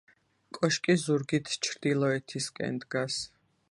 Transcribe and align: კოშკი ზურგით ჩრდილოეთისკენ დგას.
კოშკი 0.57 0.95
ზურგით 1.03 1.53
ჩრდილოეთისკენ 1.69 2.85
დგას. 2.87 3.25